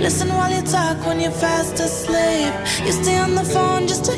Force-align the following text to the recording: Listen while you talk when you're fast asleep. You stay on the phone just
Listen 0.00 0.28
while 0.28 0.50
you 0.50 0.62
talk 0.62 1.06
when 1.06 1.20
you're 1.20 1.30
fast 1.30 1.80
asleep. 1.80 2.52
You 2.84 2.92
stay 2.92 3.16
on 3.18 3.34
the 3.34 3.44
phone 3.44 3.86
just 3.86 4.09